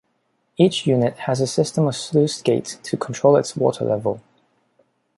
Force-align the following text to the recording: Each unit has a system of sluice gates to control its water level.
Each 0.57 0.87
unit 0.87 1.15
has 1.29 1.39
a 1.41 1.45
system 1.45 1.85
of 1.87 1.95
sluice 1.95 2.41
gates 2.41 2.77
to 2.81 2.97
control 2.97 3.35
its 3.35 3.55
water 3.55 3.85
level. 3.85 4.19